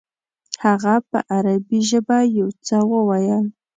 هغه 0.63 0.95
په 1.09 1.17
عربي 1.33 1.79
ژبه 1.89 2.17
یو 2.37 2.49
څه 2.67 2.77
وویل. 2.91 3.45